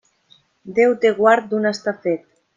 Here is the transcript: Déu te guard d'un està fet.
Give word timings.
Déu 0.79 0.95
te 1.03 1.11
guard 1.21 1.47
d'un 1.53 1.69
està 1.75 1.95
fet. 2.09 2.27